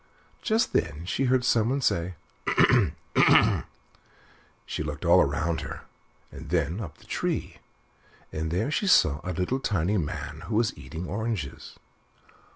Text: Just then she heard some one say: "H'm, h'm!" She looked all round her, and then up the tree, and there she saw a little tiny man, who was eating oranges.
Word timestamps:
Just 0.41 0.73
then 0.73 1.05
she 1.05 1.25
heard 1.25 1.45
some 1.45 1.69
one 1.69 1.79
say: 1.81 2.15
"H'm, 2.47 2.95
h'm!" 3.15 3.65
She 4.65 4.81
looked 4.81 5.05
all 5.05 5.23
round 5.25 5.61
her, 5.61 5.81
and 6.31 6.49
then 6.49 6.79
up 6.81 6.97
the 6.97 7.05
tree, 7.05 7.57
and 8.31 8.49
there 8.49 8.71
she 8.71 8.87
saw 8.87 9.21
a 9.23 9.29
little 9.31 9.59
tiny 9.59 9.99
man, 9.99 10.45
who 10.47 10.55
was 10.55 10.75
eating 10.75 11.05
oranges. 11.05 11.77